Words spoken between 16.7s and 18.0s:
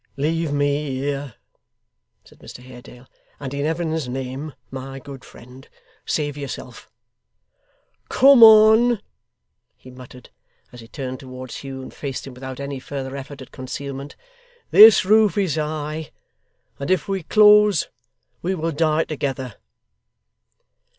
and if we close,